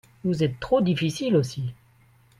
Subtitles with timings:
[0.23, 1.75] Vous êtes trop difficile aussi.